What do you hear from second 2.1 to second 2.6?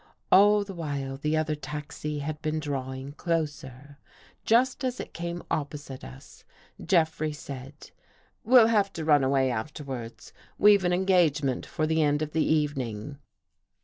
had been